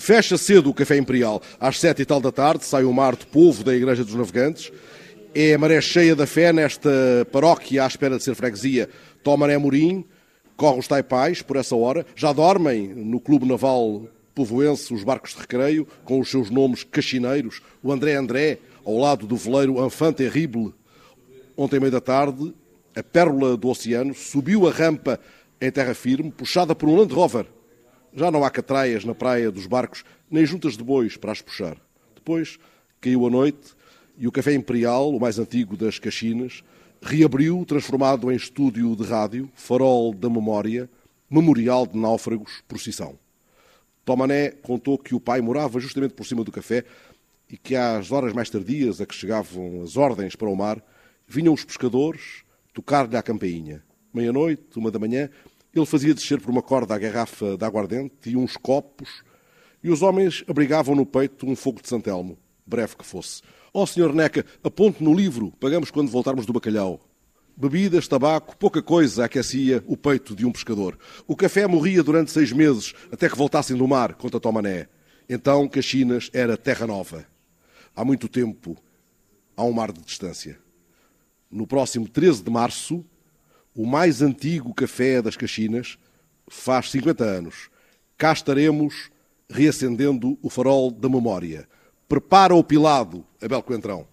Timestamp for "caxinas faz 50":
85.36-87.24